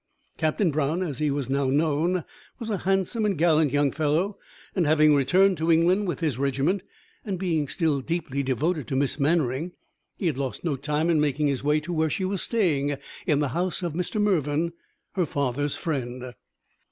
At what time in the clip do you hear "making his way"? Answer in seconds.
11.21-11.79